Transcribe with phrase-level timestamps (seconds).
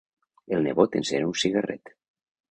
[0.55, 1.93] El nebot encén un cigarret.